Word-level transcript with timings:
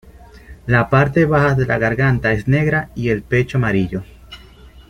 La 0.65 0.89
parte 0.89 1.25
baja 1.25 1.53
de 1.53 1.67
la 1.67 1.77
garganta 1.77 2.31
es 2.33 2.47
negra 2.47 2.89
y 2.95 3.09
el 3.09 3.21
pecho 3.21 3.59
amarillo. 3.59 4.03